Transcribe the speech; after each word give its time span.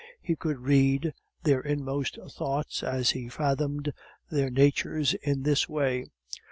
He 0.19 0.35
could 0.35 0.57
read 0.57 1.13
their 1.43 1.59
inmost 1.61 2.17
thoughts 2.35 2.81
as 2.81 3.11
he 3.11 3.29
fathomed 3.29 3.93
their 4.31 4.49
natures 4.49 5.13
in 5.13 5.43
this 5.43 5.69
way. 5.69 6.05